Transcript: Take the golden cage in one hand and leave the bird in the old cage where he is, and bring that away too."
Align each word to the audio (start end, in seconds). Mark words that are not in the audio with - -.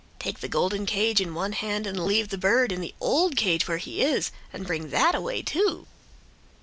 Take 0.17 0.39
the 0.39 0.47
golden 0.47 0.87
cage 0.87 1.21
in 1.21 1.35
one 1.35 1.51
hand 1.51 1.85
and 1.85 1.99
leave 2.05 2.29
the 2.29 2.37
bird 2.39 2.71
in 2.71 2.81
the 2.81 2.95
old 2.99 3.35
cage 3.37 3.67
where 3.67 3.77
he 3.77 4.01
is, 4.01 4.31
and 4.51 4.65
bring 4.65 4.89
that 4.89 5.13
away 5.13 5.43
too." 5.43 5.85